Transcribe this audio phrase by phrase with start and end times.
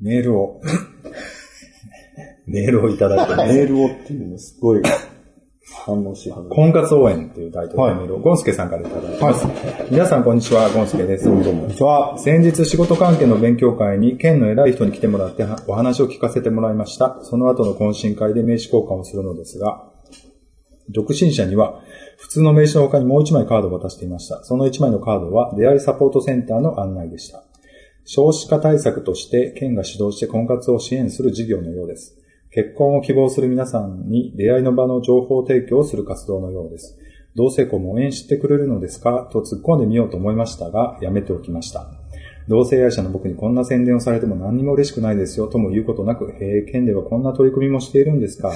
[0.00, 0.60] メールを、
[2.46, 3.48] メールをいただいてます。
[3.52, 4.82] メールをっていうのすごい
[5.84, 6.48] 反応しはる。
[6.48, 9.46] 婚活応援っていうタイトルのメールを、ゴンスケさんからいただいてます。
[9.90, 11.26] 皆さんこんにちは、ゴンスケです。
[11.26, 11.68] どうもどうも。
[11.84, 12.18] は。
[12.18, 17.18] 先日仕事関係の勉強会に県の偉い人に来てもらってはお話を聞かせてもらいました。
[17.22, 19.84] その後の懇親会で名刺交換をするのですが、
[20.88, 21.82] 独身者には
[22.16, 24.42] 普通の名刺の他にもう一枚カードを渡していました。
[24.44, 27.44] その一枚のカードは出会いサポートセンターの案内でした。
[28.04, 32.16] 少子化対策として県が主導して婚活を支援する事業のようです。
[32.50, 36.98] 結婚を希望する皆さんに出会いの場の情報提供をする活動のようです。
[37.36, 39.28] 同性婚も応援してくれるのですか？
[39.30, 41.86] と突っ込んでみようと思いましたが、やめておきました。
[42.48, 48.50] 同性愛者の僕にこんな宣伝をされても何にも嬉しくないですよとも言うことなく、へえ、県ではこんな取り組みもしているんですか？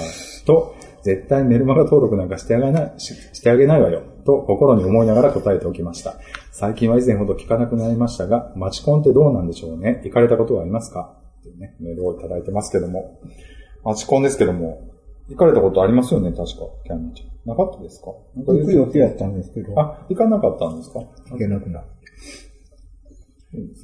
[0.45, 4.01] と、絶対メルマガ登録なんかしてあげない、ししてあげないわよ。
[4.25, 6.17] と心に思いながら答えておきました。
[6.57, 9.99] 最近は以前ほど聞かなくなりましたが、マチコンってどうなんでしょうね？
[10.05, 11.13] 行かれたことはありますか？
[11.41, 13.19] っていうね、メールをいただいてますけども。
[13.83, 14.89] マチコンですけども、
[15.27, 16.31] 行かれたことありますよね？
[16.31, 16.45] 確か、
[16.85, 17.49] キャンミーちゃん。
[17.49, 18.05] なかったですか？
[18.37, 21.01] 行く予定やったんですけど、あ、行かなかったんですか？
[21.29, 21.89] 行けなくなって。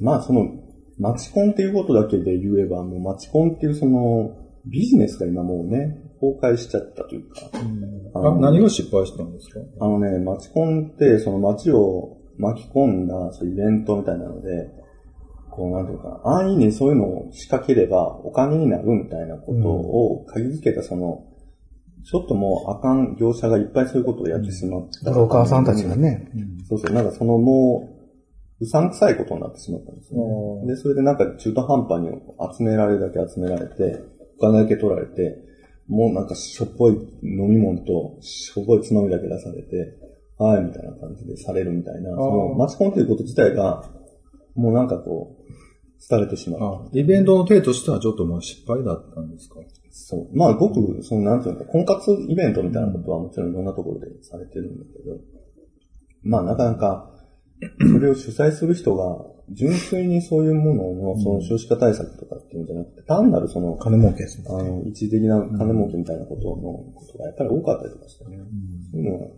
[0.00, 0.48] まあその、
[0.98, 4.34] マチコンっていうことだけで言えば、もうマチコンっていうその、
[4.64, 7.50] ビジネスが今もうね、崩壊しちゃったというか。
[8.14, 9.60] ああの何が失敗したんですか？
[9.78, 14.70] あのね、マチコンって、その街を巻き込んだ、そうイベントみたいなので、
[15.50, 21.26] こう、なんていうか、安易にそういうのを仕掛ければお金になるみたいなことを鍵づけた、その、
[22.04, 25.10] ちょっともうあかん業者がいっぱいそういうことをやってしまった。
[25.10, 26.30] ブローカーさんたちがね、
[26.68, 27.88] そうそう、なんかそのも
[28.60, 30.20] う、うさんくさいことになってしまったんですね。
[30.66, 32.08] で、それでなんか中途半端に
[32.56, 34.00] 集められるだけ集められて、
[34.38, 35.36] お金だけ取られて、
[35.88, 39.98] もうなんかしょっぽい飲み物と、しょっぽいつまみだけ出されて、
[40.38, 43.84] はい、みたいな感じでされるみたいな、その、マチコンということ自体が、
[44.54, 45.42] もうなんかこう、
[46.10, 46.74] 廃れてしまう。
[46.84, 49.56] あ、イベントの体としてはちょっともう失敗だったんですか？
[49.92, 50.36] そう。
[50.36, 55.16] まあ、ごく、その、なんていうのか、婚活イベントみたいなことはもちろんいろんなところでされてるんだけど、
[56.24, 57.10] まあ、なかなか、
[57.78, 64.46] それを主催する人が、純粋にそういうものの、その少子化対策とかっていうんじゃなくて、単なるその、金儲けですね。
[64.48, 68.38] あの、一時的な金儲けみたいなことの、ことがやっぱり多かったりとかしてね。
[68.90, 69.28] そういうのは、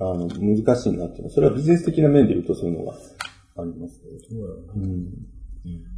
[0.00, 1.24] あの、難しいなっていうの。
[1.28, 2.92] は、それはビジネス的な面で言うとそういうのが
[3.56, 4.44] ありますけど。
[4.76, 5.10] うん。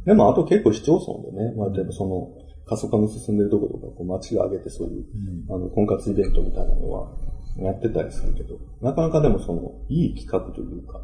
[0.05, 2.29] でも、あと結構市町村でね、まあ、例えばその、
[2.65, 5.05] 過疎化の進んでるところとか、こう街が上げてそういう、
[5.49, 7.11] あの、婚活イベントみたいなのは、
[7.57, 11.01] やってたりするけど、なかなかでもその、いい企画というか、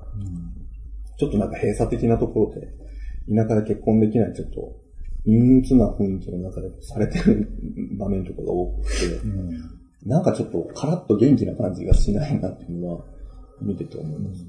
[1.18, 2.68] ちょっとなんか閉鎖的なところで、
[3.28, 4.76] 田舎で結婚できないちょっと、
[5.26, 7.50] 陰鬱な雰囲気の中でされてる
[7.98, 9.20] 場面とかが多くて、
[10.08, 13.04] なんかちょっとカラッと元気な感じがしないなっていうのは、
[13.62, 14.46] 見てて思います、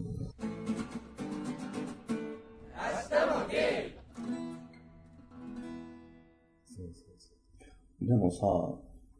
[8.01, 8.47] でもさ、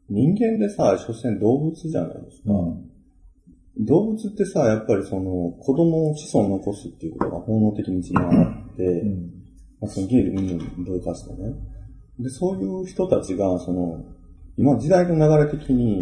[0.09, 2.53] 人間でさ、所詮動物じゃないですか。
[3.77, 9.03] 動物ってさ、やっぱりその、子供を子孫を残すっていうことが本能的に一番あって、
[9.81, 11.53] まあ、そのゲイル、うんぬんどうかしてね。
[12.17, 14.05] で、そういう人たちが、その、
[14.57, 16.01] 今時代の流れ的に、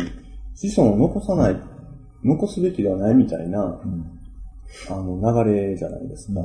[0.57, 1.61] 子孫を残さない、
[2.23, 3.79] 残すべきではないみたいな、
[4.89, 6.41] あの、流れじゃないですか。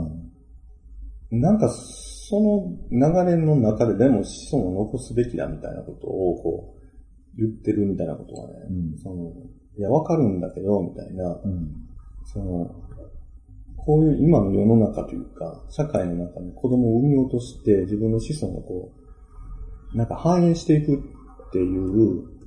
[1.31, 8.55] なんか、その流れの中ででも子孫を残すべきだみたいなことを、こう、言ってるみたいなことがね、
[9.03, 9.33] その、
[9.78, 11.41] いや、わかるんだけど、みたいな、
[12.27, 12.71] その、
[13.79, 18.93] こういう今の世の中というか、社会の中に子供を産み落として自分の子孫がこ
[19.94, 20.97] う、なんか反映していく
[21.49, 22.42] っていう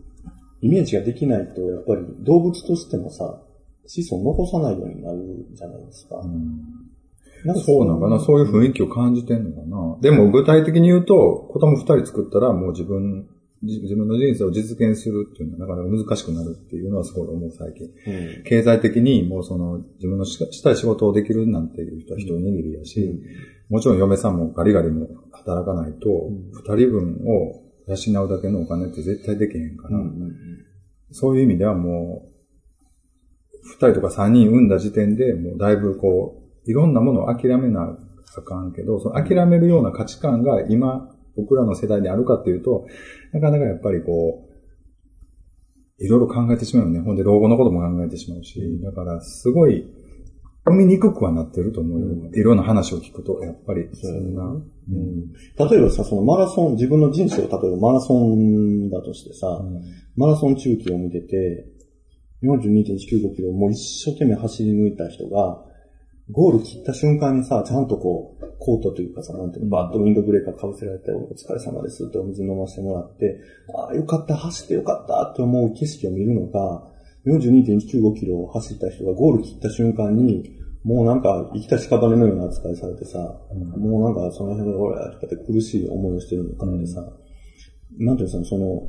[0.66, 3.40] イメージができないと、やっぱり動物としてもさ、
[3.86, 6.16] 子孫残さないようになるじゃないですか。
[7.46, 8.20] なんかそうなのかな。
[8.20, 9.98] そういう雰囲気を感じてんのかな。
[10.02, 13.28] でも具体的に言うと、子供二人作ったらもう自分、
[13.62, 17.86] 自自分の人生を実現するっていうのはなかなか難しくなるっていうのはすごい思う最近。
[17.86, 18.44] うん。
[18.44, 23.22] 経済的にもうその自分のししたい仕事をできるなんていう人は一握りやし、
[23.70, 30.00] もちろん嫁さんもガリガリも働かないと、二人分を養うだけのお金って絶対できへんから、
[31.12, 32.36] そういう意味ではもう、
[33.64, 37.98] 二人とか三人産んだ時点でもうだいぶこう、いろんなものを諦めな
[38.38, 42.86] あかんけど、その諦めるような価値観が今、僕らの世代にあるかっていうと、
[43.34, 47.00] なかなかやっぱりこう、いろいろ考えてしまうよね。
[47.00, 50.05] ほんで老後のことも考えてしまうし、だからすごい、読
[50.72, 52.08] みにくくはなってると思うよ。
[52.34, 53.88] いろんな話を聞くと、やっぱり。
[53.94, 54.44] そんな。
[54.44, 54.56] う
[54.92, 55.32] ん。
[55.34, 59.62] 例えばさ、そのマラソン、自分の人生を例えばマラソンだとしてさ、
[60.16, 61.68] マラソン中継を見てて、
[62.44, 65.64] 42.195キロをもう一生懸命走り抜いた人が、
[66.32, 73.40] ゴール切った瞬間にさ、ちゃんとこう、コートというかさ、なんていうの、バッとウィンドブレーカー被せられて、お疲れ様ですってお水飲ませてもらって、
[73.76, 76.92] ああ、よかった、走ってよかったって思う景色を見るのか、
[77.26, 83.18] 42.195キロを走った人がゴール切った瞬間に、もうなんか生きた屍のような扱いされてさ、
[83.78, 87.02] もうなんかその辺で俺とかって苦しい思いをしてるのかってさ、
[87.98, 88.82] なんていうの、その、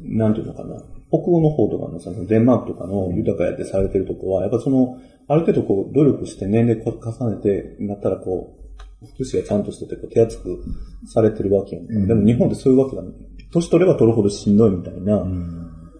[0.00, 4.98] なんていうのかな、北欧の方とかのさ、デンマークとかの豊かやってされてるとこは、やっぱその、
[5.28, 10.64] ある程度こう、努力して年齢重ねて、なったらこう、福祉がちゃんとしてて、こう手厚く
[11.06, 13.10] されてるわけやん、うんでも日本ってそういうわけだね。
[13.52, 15.24] 年取れば取るほどしんどいみたいな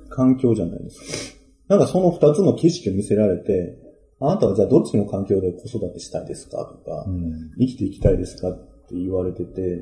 [0.09, 1.42] 環境じゃないですか。
[1.69, 3.79] なんかその二つの景色を見せられて、
[4.21, 7.51] あなたはじゃあどっちの環境で子育てしたいですかとか、うん。
[7.59, 8.55] 生きていきたいですかっ
[8.89, 9.79] て言われてて、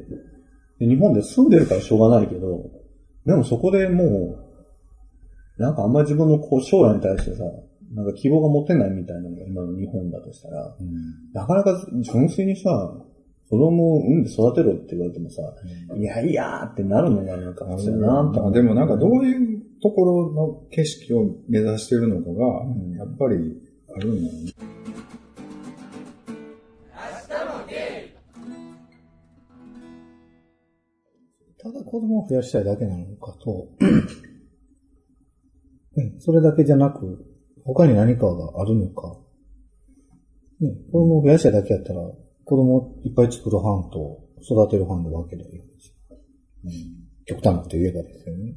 [0.79, 2.71] で日本で住んでるからしょうがないけど、
[3.27, 4.39] でもそこでも
[5.59, 7.45] う、なんかあんまり自分のこう将来に対してさ、
[7.93, 10.75] なんか希望が持てないみたいなのが今の日本だとしたら、
[11.35, 12.95] なかなか純粋にさ、
[13.51, 15.43] 子供を産んで育てろって言われてもさ、
[15.97, 23.61] いやいやーってなるのがなんか普通やなと思ってでもなんかどういうところの景色を目指してるのかが、んやっぱり
[23.97, 24.53] あるんだよね。
[31.63, 33.69] ただ子供を増やしたいだけなのかと、
[35.97, 37.27] うんそれだけじゃなく、
[37.65, 39.19] 他に何かがあるのか。
[40.61, 42.01] ね、子供を増やしたいだけやったら、
[42.45, 45.95] 子供をいっぱい作る班と育てる班で分ければいいんですよ。
[47.27, 48.55] 極端なこと言えばですよね。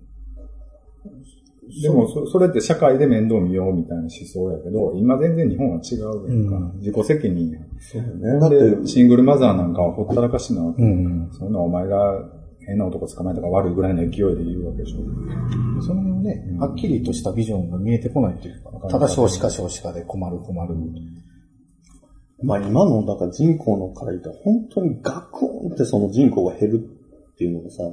[1.82, 6.58] でもそ、それって社会で面倒見ようみたいな思想やけど、今全然日本は違うやんか。
[6.58, 7.64] うん自己責任やん。
[7.80, 8.40] そうだね。
[8.40, 10.84] だだっ、ってて、シングルマザーなんかはほったらかしなわけ。
[10.84, 12.30] うん、そんなお前が
[12.66, 14.98] 変な男捕まえたから悪いぐらいの勢いで言うわけでしょ。
[15.82, 20.76] その辺はね、はっきりとしたビジョンが見えてこないというか、ただ少子化少子化で困る困る。
[22.44, 26.90] まあ今の、だから人口のから言ったら本当にガクーンってその人口が減る
[27.34, 27.84] っていうのがさ、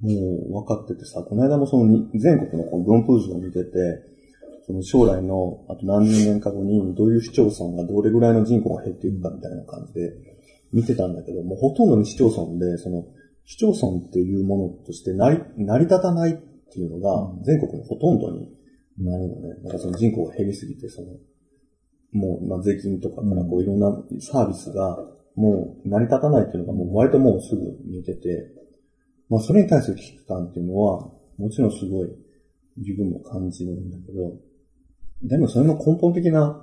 [0.00, 3.70] もう分かっててさ、この間もそのに全国のこの分布図を見てて、
[4.66, 10.12] その将来のあと何十年か後にどういう市町村がどれぐらいの人口が減っていくかみたいな感じで
[10.72, 13.06] 見てたんだけど、もうほとんどの市町村で、その
[13.44, 18.52] 市町村っていうものとして成り成り立たないっていうのが全国のほとんどに
[18.98, 19.54] なるのね。
[19.62, 21.08] なんかその人口が減りすぎて、その
[22.12, 24.98] もう、まあ、税金とかからこういろんなサービスが
[25.36, 28.52] もう成り立たないっていうのがもう割ともうすぐ見えてて、
[29.28, 32.08] まあそれに対する危機感っていうのは、もちろんすごい
[32.76, 34.36] 自分も感じるんだけど、
[35.22, 36.62] でもそれの根本的な、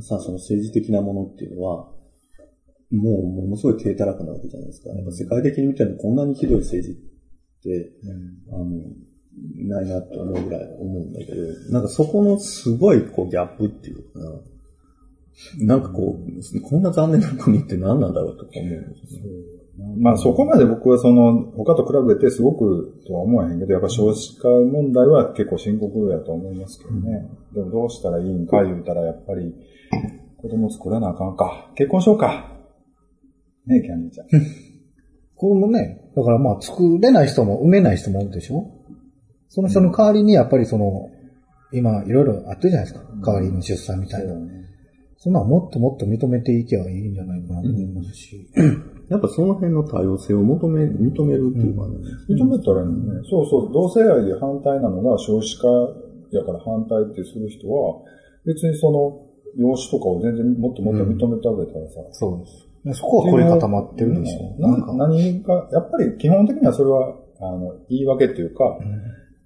[0.00, 1.90] さ、その政治的なものっていうのは、
[2.90, 4.90] もうものすごい低たらくなわけじゃないですか。
[4.90, 7.92] やっぱ世界的に見てもこんなにひどい政治って、
[8.52, 8.66] あの、
[9.68, 19.28] ないなって思うぐらい思うんだけど、なんかそこのすごいこうギャップっていうかな、なんかこう、こんな残念な国って何なんだろうとか思うんですよね。
[19.98, 27.28] まあそこまで僕はその、他と比べてすごくとは思わへんけど、やっぱ少子化問題は結構深刻やと思いますけどね。
[27.52, 29.54] でもどうしたらいいんか言うたら、やっぱり
[30.38, 31.70] 子供作らなあかんか。
[31.74, 32.52] 結婚しようか。
[33.66, 34.26] ねえ、キャンディーちゃん。
[35.34, 38.70] 子供ね、だからまあ作れない人も産めない人もいるでしょ
[39.48, 41.10] その人の代わりにやっぱりその、
[41.72, 43.06] 今いろいろあってるじゃないですか。
[43.24, 44.34] 代わりの出産みたいな。
[45.18, 48.48] そんなのもっともっと認めていけばいいんじゃないかなと思いますし。
[49.08, 51.96] やっぱその辺の多様性を求め、認めるっていうかね。
[52.28, 53.20] 認めたらいいのね。
[53.28, 55.68] そうそう、同性愛で反対なのが少子化
[56.32, 58.02] やから反対ってする人は、
[58.44, 59.22] 別にその、
[59.56, 63.00] 養子とかを全然もっともっと認めてあげたらさ、そうです。
[63.00, 64.54] そこは凝り固まってるんですよ。
[64.58, 64.94] ななんか。
[64.94, 68.78] 何が、やっぱり基本的にはそれは、あの、言い訳っていうか、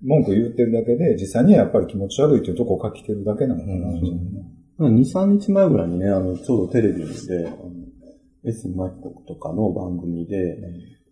[0.03, 3.73] 文句言ってるだけで、実際にはやっぱり気持ち悪いっていうところを書きてるだけなのかな。
[4.79, 7.80] うん2、3日前ぐらいにね、あの、ちょうどテレビで、あの、
[8.45, 10.59] S マキコとかの番組で、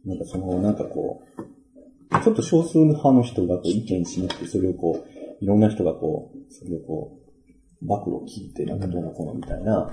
[0.04, 7.18] なんかその、なんかこう、ちょっと少数派の人がこう意見しに来て、それをこう、いろんな人がこう、それをこ
[7.82, 9.90] う、暴露を聞いて、なんかどうのこうのみたいな、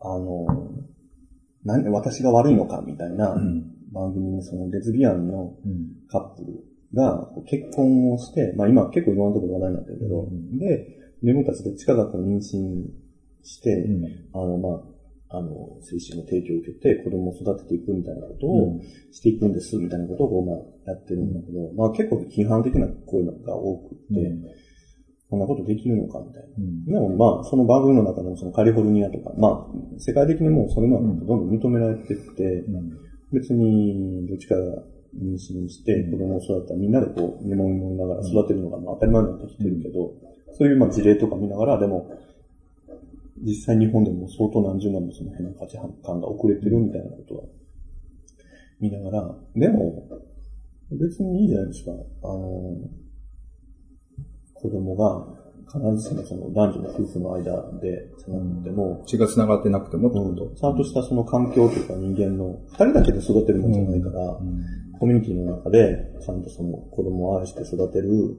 [0.00, 0.46] あの、
[1.64, 3.72] なんで私が悪いのかみたいなうん。
[3.92, 5.96] 番組にそのレズビアンのうん。
[6.08, 10.86] カップルが結婚をして、まあ今結構いろんなところ話題になってるけど、うんで、
[11.22, 12.86] 自分たちどっちかがこう妊娠
[13.42, 14.04] して、うん。
[14.32, 14.95] あの、まあ、
[15.28, 18.80] あの、精子の提供を受けて子供を育てていくみたいなことうを
[19.12, 24.32] していくんです、みたいなことをこう、まあ、やってるんだけど、まあ結構批判的な声が多くって、
[25.28, 26.48] こんなことできるのかみたいな。
[26.56, 26.84] うん。
[26.84, 32.98] でもまあ、その番組の中でもそのカリフォルニアとか、まあ、世界的にもうそれまでどんどん認められてって、うん。
[33.32, 34.82] 別にどっちかが
[35.20, 40.14] 妊娠して子供を育てたらみんなでこう、見守りながら育てるのがまあ当たり前になってきてるけど、
[40.52, 42.08] そういうまあ事例とか見ながら、でも、
[43.42, 47.44] 実際日本でも相当何十年もその辺の価値観が遅れてるみたいなことは
[48.80, 50.08] 見ながら、でも、
[50.90, 51.92] 別にいいじゃないですか。
[52.22, 52.76] あの、
[54.54, 55.26] 子供が
[55.66, 64.38] 必ずしもその男女の夫婦の間で繋がっても、血が繋がってなくてもってこと、ちゃんとしたその環境というか人間の、二人だけで育てるもんじゃないから、
[64.98, 68.36] コミュニティの中で、ちゃんとその子供を愛して育てる、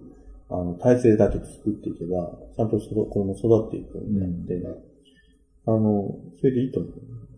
[0.50, 4.82] あの、体制だけ作っていけば、ちゃんと子供育っていくんであって、
[5.66, 6.90] あの、それでいいと思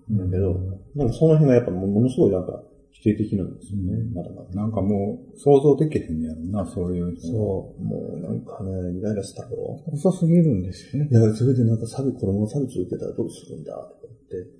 [0.09, 0.53] うんだけど、
[0.95, 2.61] なんかその辺がやっぱもものすごいなんか
[2.91, 4.49] 否定的なんですよね、まだまだ。
[4.53, 7.17] なんかもう、想像できへんやろな、そういう。
[7.19, 9.79] そう、もうなんかね、イライラしたよ。
[9.91, 11.09] 遅すぎるんですよね。
[11.09, 14.51] いや、それでなんか差別、子供が差別を受けたらどうするんだとか言って、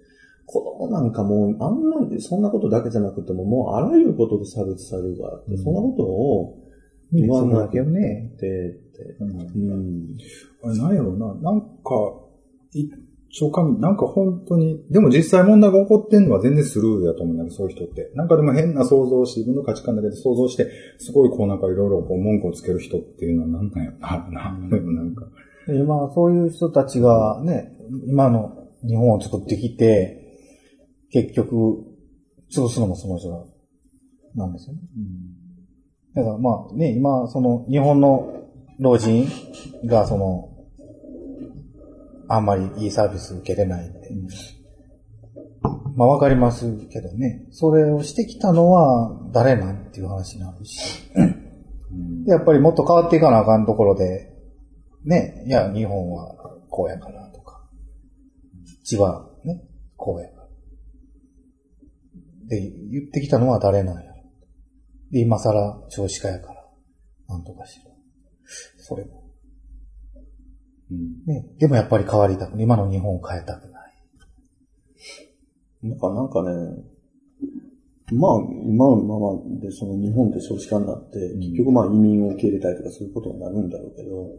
[0.46, 6.58] 子供なんかもう、あんなんで、そんなことだけじゃなくても、もうあらゆることで差別されるからって、そんなことを
[7.12, 8.32] 言わなきゃね。
[8.36, 9.16] って、って。
[9.20, 10.18] うんうん。
[10.64, 11.68] あれなんやろな、なんか、
[13.32, 18.12] 一応かみ、なんか本当に、でも実際問題が起こってんのは全然スルーやと思うんだけど、そういう人って。
[18.16, 25.26] なんかでも変な想像をし、自分の価値観だけで想像して、すごいこうなんかいろいろこう文句をつける人っていうのはなんなんやろな、な、でもなんか。
[25.68, 27.72] でまあ、そういう人たちがね、
[28.08, 30.20] 今の日本を作ってきて、
[31.12, 31.86] 結局、
[32.52, 33.30] 潰すのもその人
[34.36, 34.80] なんですよね。
[36.16, 38.34] だからまあね、今、その日本の
[38.80, 39.28] 老人
[39.86, 40.50] がその、
[42.28, 44.10] あんまりいいサービス受けれないって。
[45.96, 51.10] まあわかりますけどね、それをしてきたのは誰なんっていう話になるし。
[52.26, 54.32] でやっぱりもっと変わっていかなあかんところで、
[55.04, 56.36] ね、いや、日本は
[56.70, 57.68] こうやからとか、
[58.84, 59.62] 千葉ね、
[59.96, 60.48] こうやから。
[62.48, 62.62] で、
[62.92, 64.09] 言ってきたのは誰なんやろ。
[65.12, 66.66] で、今更少子化やから、
[67.28, 67.92] なんとかしろ。
[68.78, 69.24] それも。
[71.26, 73.94] ね、でもやっぱり変わりたく、今の日本を変えたくない。
[75.84, 76.50] なんか、なんかね、
[78.12, 78.32] まあ、
[78.66, 84.30] 今のままでその日本で少子化になって、結局まあ移民を受け入れたりとかそういうことになるんだろうけど、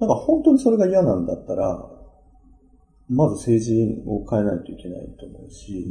[0.00, 1.78] なんか本当にそれが嫌なんだったら、
[3.08, 5.84] まず政治を変えないといけないと思うし、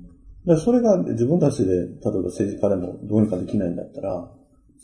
[0.45, 4.31] らそれが自分たちで、例えば政治家でもどうにかできないんだったら、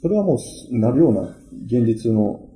[0.02, 0.38] それはも
[0.72, 1.22] うなるような
[1.66, 2.48] 現実の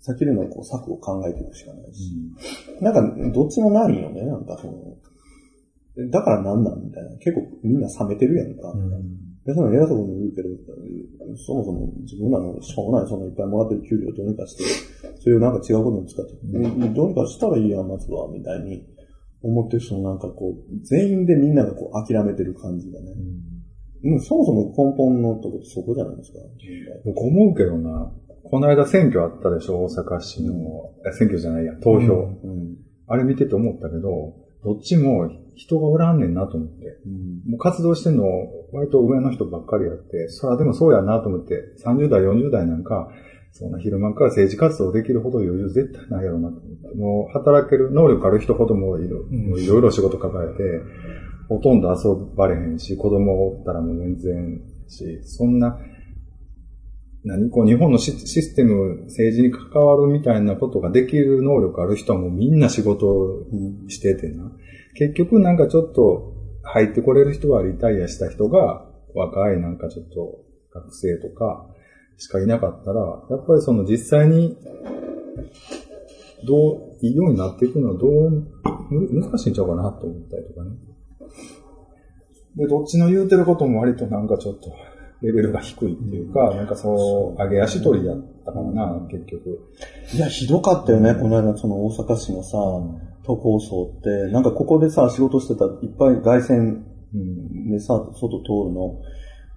[0.00, 2.12] 先でのこう策を考えていくしかないし、
[2.80, 7.10] なんかどっちもないよね、なんかその、だからなんなんみたいな。
[7.18, 8.72] 結構みんな冷めてるやんか。
[9.44, 10.48] で、その偉そうに言うけど、
[11.36, 14.64] そもそも自分らのしょうもないそのいっぱいもらってる給料をどうにかして、
[15.20, 18.84] それをなんか違うことに使って、うんどうにかしたらいいやん、まずは、みたいに
[19.42, 23.12] 思ってる人のなんかこう、全員でみんながこう諦めてる感じがね。
[24.04, 26.38] うん、そもそも根本のとこってそこじゃないですか。
[27.04, 28.12] 僕思うけどな、
[28.44, 30.54] この間選挙あったでしょ、大阪市の、
[31.06, 32.14] え選挙じゃないや、投票。
[32.14, 32.76] うん。
[33.06, 34.34] あれ見てて思ったけど、
[34.64, 36.98] どっちも人がおらんねんなと思って。
[37.06, 37.50] うん。
[37.50, 38.24] もう活動してんの
[38.72, 43.08] 割と上の人ばっかりやって、そらでもそうやなと思って、30代、40代なんか、
[43.52, 46.96] そんな昼間から政治活動できるほど余裕絶対ないやろなと思って。
[46.96, 49.26] もう働ける能力ある人ほどもいろ
[49.58, 50.62] いろいろ仕事抱えて、
[51.48, 55.78] ほとんど遊ばれへんし、子供おったらもう全然し、そんな、
[57.24, 63.46] 何こう日本のシシステム、政治に関わるみたいなことができる能力ある人はもうみんな仕事を
[63.88, 64.50] しててな。
[64.94, 70.40] 結局なんかちょっと入ってこれる人はリタイアした人が若いなんかちょっと
[70.72, 71.66] 学生とか
[72.22, 73.00] しかいなかったら、
[73.30, 74.56] やっぱりその実際に
[76.46, 78.30] どう、いいようになっていくのはどう、
[78.90, 80.70] む難しいんちゃうかなと思ったりとかね。
[82.56, 84.72] で、どっちの言うてることも割となんかちょっと
[85.20, 89.58] レベルが低いっていうか、なんかそう、上げ足取りやったからな、結局。
[90.14, 92.56] いや、ひどかったよね、この間、その大阪市のさ、
[93.24, 97.70] 都構想って、なんかここでさ、仕事してた、いっぱい外線うん。
[97.70, 99.00] でさ、外通るの。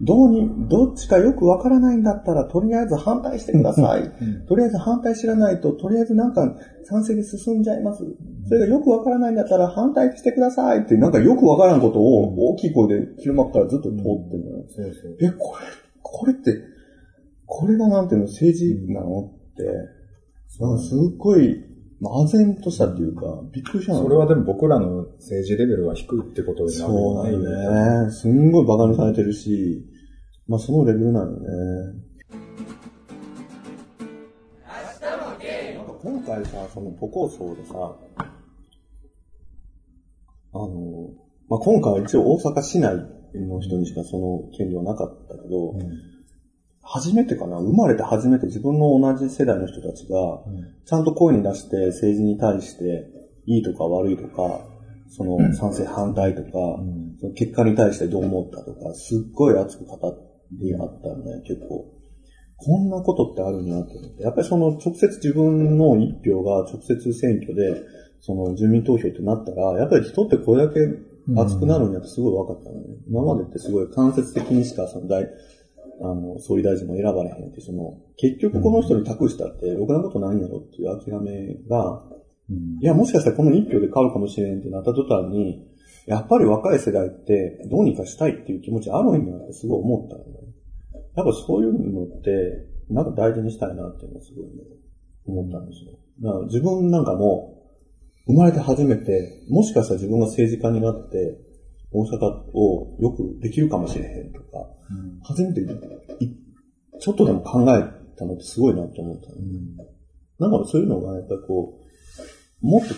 [0.02, 4.12] どうに、どっちかよくわからないんだったら、とりあえず反対してください。
[4.46, 8.04] とりあえず反対知らないと、とりあえずなんか賛成で進んじゃいます。
[8.48, 10.80] それがよくわからないんだったら反対してください。
[10.80, 13.96] って、なんかよくわからんことを大きい声で昼間からずっと通っ
[14.30, 14.66] てるのよ。
[15.22, 15.66] え、これ、
[16.02, 16.62] これって、
[17.46, 19.22] これがなんていうの、政治なの？
[19.22, 19.64] って、
[20.60, 21.64] なんかすっごい、
[22.02, 28.12] 唖然としたっていうか、びっくりしたのそれはでも僕らの政治レベルは低いってことになるそうだよね。
[28.12, 29.86] すんごい馬鹿にされてるし、
[30.48, 32.06] まあそのレベルなのよね。
[36.04, 37.96] 今回さ、その都構想でさ、
[40.54, 41.10] あの、
[41.50, 42.96] まあ今回は一応大阪市内
[43.36, 45.74] の人にしかその権利はなかったけど、
[46.88, 47.58] 初めてかな？
[47.58, 50.18] 生まれて初めて自分の同じ世代の人たちが、
[50.86, 53.08] ちゃんと声に出して政治に対して、
[53.48, 54.62] いいとか悪いとか、
[55.10, 56.50] その賛成反対とか、
[57.20, 60.08] その結果に対してどう思ったとか、すっごい熱く語って
[60.80, 61.92] あったんで、結構。
[62.58, 64.24] こんなことってあるんだって思って。
[64.24, 67.84] やっぱりその直接自分の一票が直接選挙で、
[68.22, 70.80] その住民投票ってなったら、やっぱり人ってこれだけ
[71.36, 72.96] 熱くなるんやってすごい分かったのね。
[73.08, 75.28] 今までってすごい間接的にしかその大、
[76.02, 82.04] あの、総理大臣も選ばれへんって、その、結局この人に託したって、ろくなことないんやろっていう諦めが、
[82.82, 85.66] いや、もしかしたらこの一票で変わるかもしれんってなった途端に、
[86.06, 90.54] やっぱり若い世代ってどうにかしたいっていう気持ちあるんやってすごい思ったのね。
[91.16, 94.52] やっぱそういうのって、なんか大事にしたいなっていうのをすごい、ね、
[95.26, 95.98] 思ったんですよ。
[96.22, 97.56] だから自分なんかも、
[98.28, 101.40] 生まれて初めて、もしかしたら自分が政治家になって、
[101.96, 104.46] 大阪をよくできるかもしれへんとか、
[104.92, 105.62] うん、初めて
[107.00, 107.84] ちょっとでも考え
[108.18, 109.78] たのってすごいなと思った、うん、
[110.52, 111.80] なんかそういうのがやっぱりこ
[112.62, 112.96] う、もっと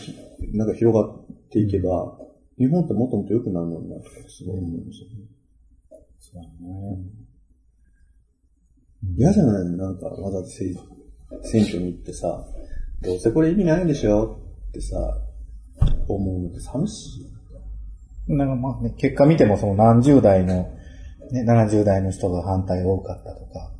[0.54, 2.18] なんか広がっていけば、
[2.58, 6.02] 日本ってもっともっと良くなるのになとかすごい思いましたね。
[6.20, 6.48] そうだね。
[9.16, 12.44] 嫌じゃないのなんかわざわざ選挙に行ってさ、
[13.02, 14.98] どうせこれ意味ないんでしょってさ、
[16.08, 17.37] 思うのって寂しい。
[18.28, 20.70] なんかまあね、結果見てもその何十代の、
[21.32, 23.72] ね、70代の人が反対多かったとか、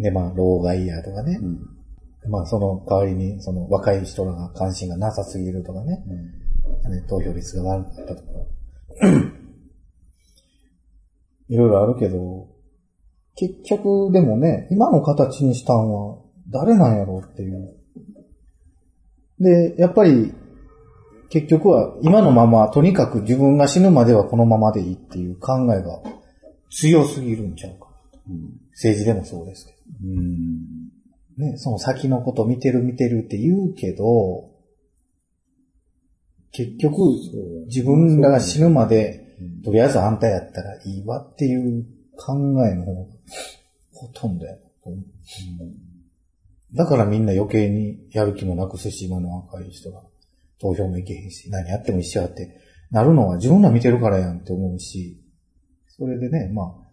[0.00, 6.02] でまあ、老害やとかね、うん、まあその代わりにその若い人らが関心がなさすぎるとかね、
[6.84, 8.28] うん、投票率が悪かったとか、
[11.48, 12.48] いろいろあるけど、
[13.36, 16.18] 結局でもね、今の形にしたんは
[16.50, 17.74] 誰なんやろうっていう。
[19.38, 20.34] で、やっぱり
[21.30, 26.00] 結局は今のまま、とにかく自分が死ぬまではこのままでいいっていう考えが
[26.70, 27.88] 強すぎるんちゃうか。
[28.28, 29.78] うん、政治でもそうですけど。
[30.04, 30.88] うん、
[31.36, 34.50] ね、その先のこと見てる見てるって言うけど、
[36.52, 36.98] 結局、
[37.66, 41.86] 自分らが死ぬまで、とりあえずあんたやったらいいわっていう
[42.16, 42.34] 考
[42.66, 43.10] えの方が
[43.92, 44.54] ほとんどや、
[44.86, 45.04] うん。
[46.74, 50.02] だからみんな余計にやる気もなくすし、今の若い人が。
[50.60, 55.20] 投票もいけへんし、何やっても一緒やってなるのは自分ら見てるからやんって思うし、
[55.86, 56.88] それでね、まあ。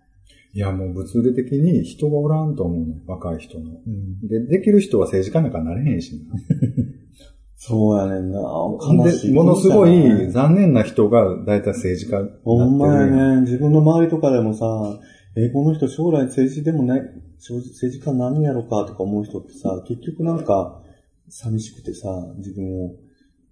[0.54, 3.72] いや、もう物理的に人がおらんと思うね、若い人の。
[3.86, 6.20] うん、で、できる人は政治家なんかなれへんしな。
[7.58, 8.40] そうやねんな。
[8.40, 9.34] 悲しい。
[9.34, 13.42] ものすごい残念な人が大体政治家ほんまやね。
[13.42, 14.66] 自分の周りとかでもさ、
[15.36, 17.02] え、この人将来政治でもない、
[17.38, 20.82] 政治家なんやろかとか思う人ってさ、結局なんか
[21.28, 22.96] 寂しくてさ、自分を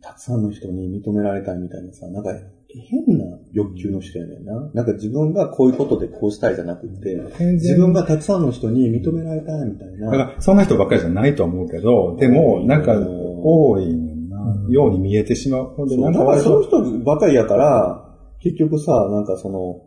[0.04, 2.32] たくさんの人に認められたいみたいなさ、なんか
[2.70, 4.70] 変な欲求の人やねんな。
[4.74, 7.16] なんか自分がこういうことでこうしたいじゃなくて、
[7.54, 10.12] 自分がたくさんの人に認められたいみたいな。
[10.12, 14.38] だからそんな人ばっかりじゃないと思うけど、でも、なんか多いねんな、
[14.70, 15.66] ように見えてしまう。
[15.76, 18.10] ほんで、なんかそういう人ばかりやから、
[18.42, 19.82] 結局さ、なんかその、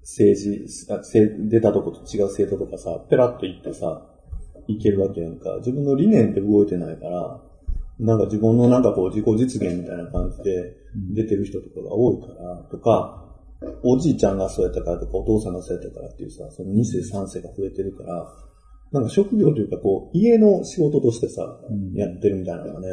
[0.00, 0.66] 政治、
[1.48, 4.08] 出たとこと違う政党とかさ、ペラッと言ってさ、
[4.66, 5.56] いけるわけやんか。
[5.58, 7.40] 自分の理念って動いてないから、
[7.98, 10.76] なんか自分のなんかこう自己実現みたいな感じで
[11.14, 13.18] 出てる人とかが多いから、とか、
[13.84, 18.26] おじいちゃんがそうやったからとか、お父さんがそうやったからっていうさ、その2世3世が増えてるから、
[18.90, 22.88] なんか職業というかこう、家の仕事としてさ、うん、やってるみたいなのがね、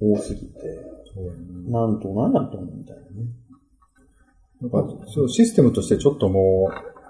[0.00, 0.58] 多すぎて、
[1.16, 3.08] うん、なんとなんだと思うみたいなね。
[4.60, 6.68] なんか、そうシステムとしてちょっとも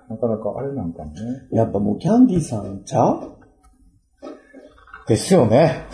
[0.09, 1.21] う、なかなかあれなんかもね。
[1.51, 3.33] やっぱもうキャンディーさんちゃう？
[5.09, 5.87] ですよね。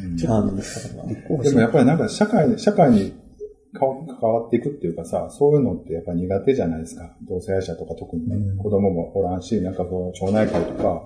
[0.00, 0.56] 違うん。
[0.56, 1.02] ですか
[1.42, 3.14] でもやっぱりなんか社会、社会に
[3.74, 3.88] 関
[4.20, 7.16] わっていくっていうかさ、そういうのってやっぱ苦手じゃないですか。
[7.28, 11.02] 同性愛者とか特にね、うん、子供もおらんし、なんかこう、町内会とか。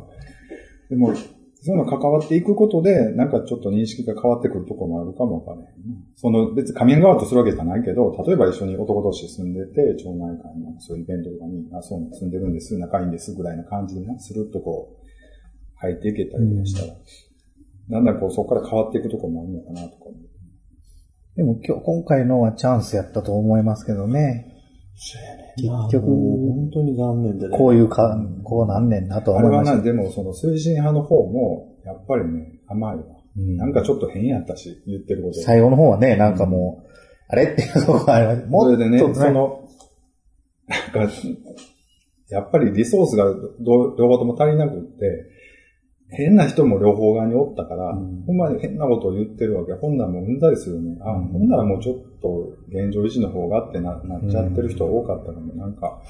[0.91, 1.15] でも、
[1.61, 5.75] そういうの関わっていくことで、なんかちょっと認識が変わってくるところもあるかもわからない、
[6.15, 15.07] その別に仮面側とするわけじゃないけど、例えば一緒に男同士住んでて、町内会のそういうイベントとかに、あ、そう住んでるんです、仲いいんですぐらいな感じでね、スルッとこう、
[15.79, 16.99] 入っていけたりとかしたら、うん
[17.91, 20.05] だんだんこうそこから変わっていくところもあるのかなとか。
[21.37, 24.57] でも今日、今回のはチャンスやったと思いますけどね。
[24.97, 25.55] そうやね。
[25.57, 27.57] 結局、本当に残念でね。
[27.57, 29.73] こういうか、こうなんねんなと思いました。
[29.73, 33.03] あれはな、でもその推進派の方も、やっぱりね、甘いわ。
[33.37, 35.41] うん、なんかちょっと変やったし、言ってること。
[35.41, 36.89] 最後の方はね、なんかもう、
[37.29, 38.49] あれっていうとこがあります。
[38.49, 39.69] もそれでね、その、
[40.67, 41.13] なんか、
[42.31, 45.31] やっぱりリソースが両方とも足りなくって、
[46.11, 49.75] 変な人も両方側におったから、うん、ほんまに変なことを言ってるわけ。
[49.75, 50.97] ほんならもううんざりするね。
[51.03, 56.01] あ、うん、ほんならもうちょっと現状維持の方がってななっちゃってる人多かったから、なんか。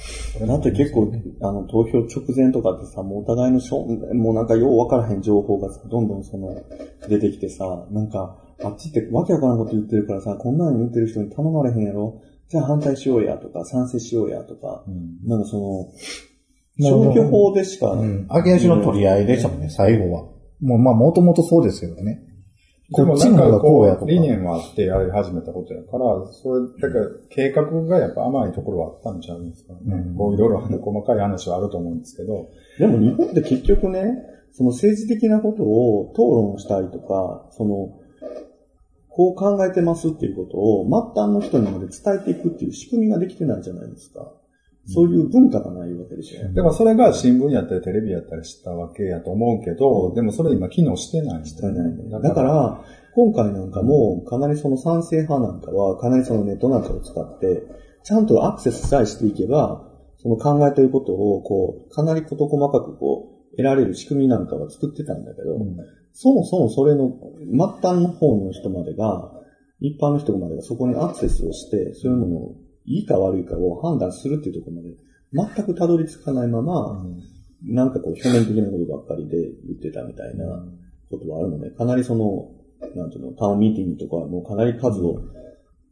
[0.47, 3.85] だって結構、あの、投票直前とかってさ、もうお互いのしょ、
[4.15, 6.55] もうなんかようわからへん情報がさ、どんどんその、
[7.09, 15.89] 出てきてさ、なんか、あっちってわけわからんこと言ってるからさ、こんなの言ってる人に頼まれへんやろじゃあ反対しようやとか、賛成しようやとか、うんなんかその、
[16.81, 18.27] 消去法でしか、うん。
[18.31, 20.23] 揚げ足の取り合いでしたもんね、最後は。
[20.61, 22.23] もう、まあ、もともとそうですよね。
[22.91, 24.11] こっちの方がこうやとか。
[24.11, 29.81] 理念はあってやり始めたことやから、それ、だから計画がやっぱ甘いところはあったんちゃうんですかね。
[29.85, 34.05] うんこういろいろ細かい話はあると思うんですけど、でも日本って結局ね、
[34.53, 37.91] その政治的なことを討論したりとか、その、
[39.11, 44.33] こう考えてますっていうことを末端の人にまで伝えていくっていう仕組みができてないじゃないですか。
[44.89, 46.43] そういう文化がないわけでしょ。
[46.55, 51.47] だからそれが新聞やったりテレビやったりしたわけやと思うけど、でもそれ今機能してない。
[51.47, 57.65] してだから、今回なんかも、かなりその賛成派なんかは、かなりそのネットなんかを使って、
[58.03, 59.85] ちゃんとアクセスさえしていけば、
[60.17, 65.77] その考えていることを、こう、かなり事細かくこう、得られる仕組みなんかは作ってたんだけど、うん。
[66.13, 69.33] そもそもそれの末端の方の人までが、
[69.81, 72.57] 一般の人までがそこにアクセスをして、そういうものを
[72.89, 77.05] いいか悪いかを判断するっていうところまで、全くたどり着かないまま、
[77.63, 80.65] なんかこう表面的なことばっかりで言ってたみたいな
[81.11, 82.51] ことはあるので、かなりその、
[82.97, 85.21] なんていうの、タウンミーティングとかもかなり数を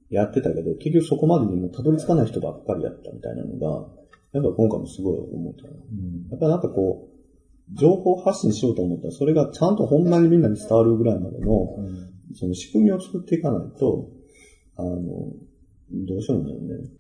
[0.09, 3.89] やってたけど、結局そこまでにもたどり着かない人ばっかりやったみたいなのが、
[4.33, 5.71] やっぱ今回もすごい思ったな。
[5.71, 5.75] う。
[5.75, 6.31] ん。
[6.31, 11.77] やっぱなんかこう、情報発信しようと思ったら、それがちゃんとほんまにみんなに伝わるぐらいまでの、
[12.35, 14.09] その仕組みを作っていかないと、
[14.77, 15.01] あの、
[15.91, 16.91] どうしようもないよね。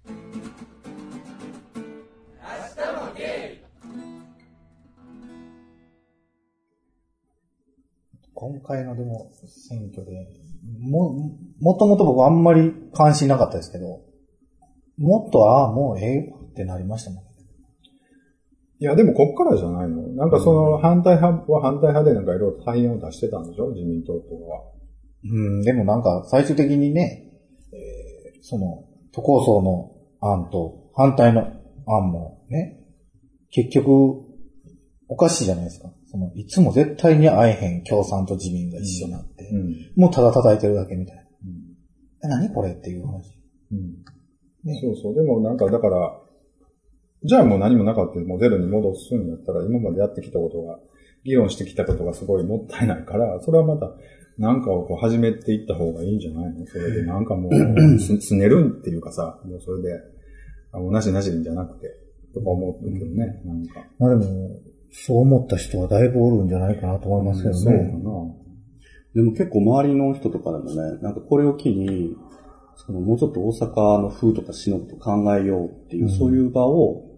[8.35, 9.33] 今回のでも
[9.69, 10.29] 選挙で、
[10.79, 11.15] も、
[11.59, 14.03] もともと僕あんまり関心なかったですけど、
[14.99, 17.31] もっと、ああ、もうええわってなりましたもんね。
[18.79, 23.71] いや、でもこっからじゃないのなんかその反対派は反対派でなんかいろいろ対応を出してたんでしょ？
[23.71, 24.71] 自民党とかは。
[25.25, 27.33] うん、でもなんか最終的にね、
[27.73, 28.06] えー
[28.43, 31.43] その、都構想の案と反対の
[31.87, 32.81] 案もね、
[33.51, 34.23] 結局、
[35.09, 35.93] おかしいじゃないですか。
[36.07, 40.03] その、いつも絶対に会えへん共産と自民が一緒になって、うん。
[40.03, 41.23] もうただ叩いてるだけみたいな。
[42.25, 43.39] え、何これっていう話。
[43.73, 44.17] うん
[44.65, 45.15] ねそうそう。
[45.15, 46.21] でもなんかだから、
[47.25, 50.79] じゃあもう何もなかったもうゼロに戻すんやったら、今までやってきたことが、
[51.25, 53.91] 議論してきたことがすごいもったいないから、それはまた、
[54.39, 56.67] なんかをこう始めていった方がいいんじゃないの？
[56.67, 57.53] それでなんかもう、
[57.99, 59.89] す、すねるっていうかさ、もうそれで、
[60.73, 61.91] あ、もうなしなしじゃなくて、
[62.35, 63.87] とか思うけどね、なんか。
[63.99, 64.51] まあでも、
[64.91, 67.85] そう思った人はだいぶおるんじゃないかなと思いますけどそうかな。
[67.85, 67.97] ね。
[69.15, 72.15] でも結構周りの人とかでもね、なんかこれを機に、
[72.77, 77.16] そのもうちょっと大阪の風とか死のこと考えようっていう、うんそういう場を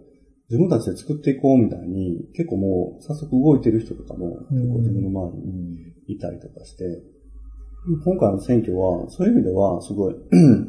[0.51, 6.85] 自分たちで作っていこうみたいに、結構もう早速動いてる人とかもうん結構自分の周りにいたりとかして、
[8.05, 10.15] 今回の選挙は、そういう意味ではすごい、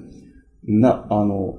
[0.67, 1.57] な、あの、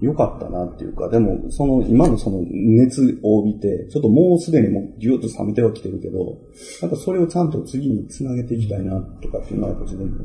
[0.00, 6.38] 良かったなっていうか、でも、その、今のその熱を帯びて、ちょっともうすでにもうぎゅっと冷めてはきてるけど、
[6.80, 10.16] なんかそれをちゃんと次につなげていきたいなとかっていうのは自分も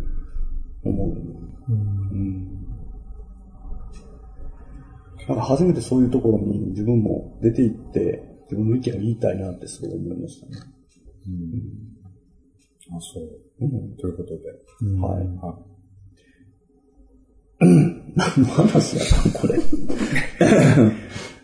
[0.85, 1.17] 思う。
[1.69, 2.54] うん。
[5.27, 10.53] なんか初めてそういうところに自分も出て行って、自分の意見を言いたいなってすごい思いましたね。
[12.91, 13.23] あ、そう。
[13.61, 13.95] うん。
[13.97, 14.43] ということで。
[14.81, 15.25] うんはい。
[15.37, 15.57] は
[17.59, 19.59] 何の話やったのこれ？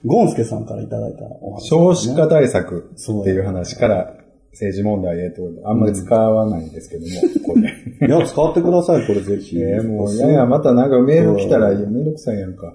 [0.05, 4.13] ゴンスケさんからいただいたお話、少子化対策っていう話から
[4.51, 7.07] 政治問題へと、あんまり使わないんですけども、
[7.45, 7.71] これ。
[8.07, 9.57] いや、使ってください、これぜひ。
[9.59, 12.73] えーもう、いやいや、またなんかメール来たら、いやめんどくさいやんか。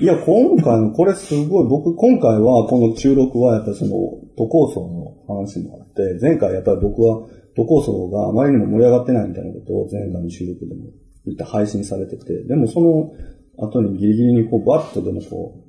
[0.00, 3.90] いや、今回の、これすごい、僕、今回は、この収録は、やっぱその、
[4.36, 10.86] 都構想の話もあって、前回やっぱり僕は、都構想があまりにも盛り上がってないみたいなことを前回の収録でも
[11.26, 13.12] 言って配信されてて、でもその
[13.56, 15.62] 後にギリギリにこう、バッとでもこ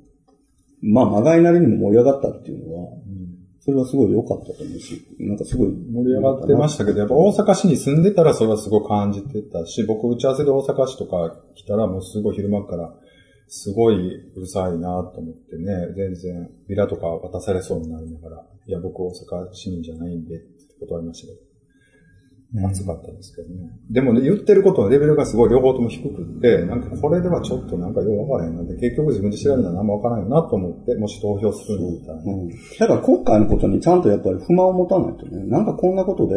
[0.82, 2.90] う、まあ、まがいなりにも盛り上がったっていうのは、
[3.60, 12.94] それはすごい良かったと思うし、なんかすごい盛り上がってましたけど、やっぱ大阪市に住んでたらそれはすごい感じてたし、僕打ち合わせで大阪市とか来たらもうすごい昼間から、
[13.48, 20.46] すごいうるさいなと思ってね、全然ビラとか渡されそうになりながら、いや僕大阪市民じゃないんでって
[20.80, 21.46] 断りましたけど。
[22.64, 23.70] 暑かったですけどね。
[23.90, 32.32] でもね、言ってることのレベルがすごい両方とも低くって、なんかこれではちょっとなんかよくわからへんなんで、結局自分で調べたら何もわからんよなと思って、もし投票するんだったらね。
[32.32, 32.48] うん。
[32.78, 36.36] だから今回のことにちゃんとやっぱり不満を持たないとね、なんかこんなことで、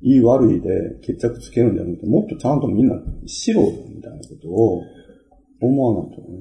[0.00, 0.68] いい悪いで
[1.02, 2.96] 決着つけるんじゃなくて、もっとちゃんとみんな
[3.26, 3.60] 素人
[3.94, 4.82] みたいなことを
[5.60, 6.38] 思わないとね。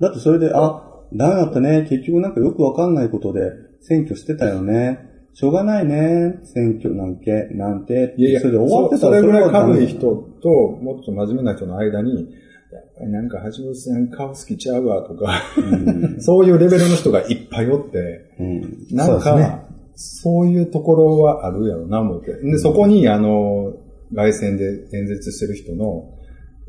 [0.00, 0.82] だってそれで、あ、
[1.14, 5.10] ダメだったね、結局なんかよくわかんないことで選挙してたよね。
[5.34, 12.30] しょうがないね、選挙なんけ、なんて、いやいや、それで終わってたらそれぐらい軽い人と、もっと真面目な人の間に、
[12.72, 15.42] やっぱりなんか橋本さん顔好きちゃうわとか、
[16.20, 18.60] そういうレベルの人がいっぱいおって、うん。
[18.90, 19.64] なんそうですねか、
[19.94, 22.34] そういうところはあるやろな、思って。
[22.34, 23.74] で、そこに、あの、
[24.12, 26.10] 外線で演説してる人の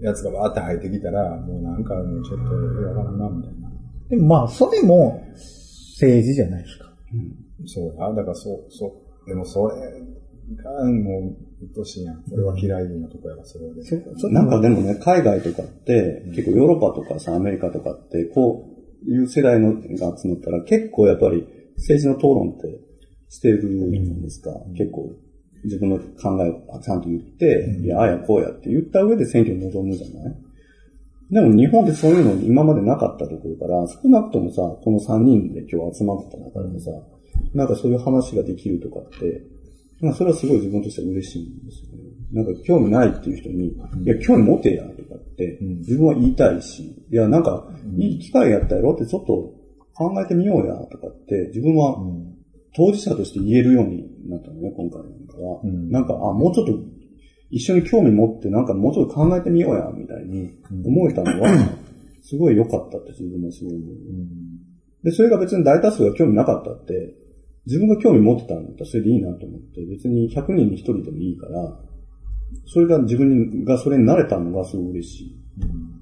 [0.03, 3.71] やつがわーって入ってきたら、もうなんかね、ちょっと、わからんな、みたいな。
[4.09, 5.25] でもまあ、それも
[5.93, 6.93] 政治じゃないですか。
[7.65, 9.75] そうや、だからそう、そう、でもそれ
[10.61, 12.21] が、もう、うっしいやん。
[12.33, 13.83] 俺は嫌いなとこやわ、それはね。
[13.83, 18.67] そそれなんかでもね、海外とかって、結構ヨーロッパとかさ、アメリカとかって、こ
[19.07, 22.79] ういう世代のが集まったら、結構やっぱり政治の討論って
[23.29, 24.51] してるじゃないですか。
[24.77, 25.15] 結構
[25.63, 30.35] 自分の考えをちゃんと言って、いや、ああやこうやって言った上で選挙に臨むじゃない？
[31.31, 36.91] でも日本でそういうの今までなかったところから、少なくともさ、この3人で今日集まった中でさ、
[37.53, 39.41] なんかそういう話ができるとかって、
[40.01, 42.03] まあそれはすごい自分としては嬉しいんですよね。
[42.33, 49.53] なんか興味ないっていう人に、いや、興味持てや、とかって、自分は言いたいし、いや、なんか、いい機会やったやろってちょっと
[49.93, 51.97] 考えてみようや、とかって、自分は
[52.75, 55.63] 当事者として言えるようになったのね、今回なんかは。
[55.63, 56.73] んなんか、あ、もうちょっと
[57.51, 60.51] 一緒に興味持って、なんかもうちょっと考えてみようや、みたいに
[60.83, 61.49] 思えたのは、
[62.21, 63.95] すごい良かったって自分もすごい思う。
[65.03, 67.13] で、それが別に大多数が興味なかったって、
[67.65, 71.79] 自分が興味持ってたんだったらそれでいいなと思って、別に100人に1人でもいいから、
[72.65, 75.37] それが自分がそれに慣れたのがすごい嬉しい。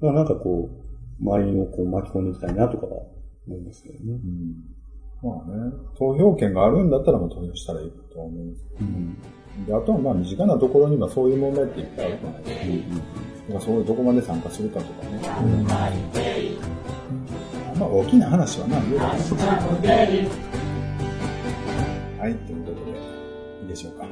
[0.00, 3.02] からなんかこう、周りをこう巻き込んでいきたいなとかは
[3.46, 4.20] 思いますけどね。
[5.22, 8.30] まあね、投票権があるんだったらもう投票したらいいと思う。
[8.80, 9.16] うん。
[9.66, 13.04] であとはまあ身近なところにはそういう問題っていっぱいあるじゃないですか。
[13.48, 15.20] だからそういうどこまで参加するかとかね。
[17.78, 19.10] まあ大きな話はな、言うから
[22.22, 22.90] はい、ということで、
[23.62, 24.06] いいでしょうか。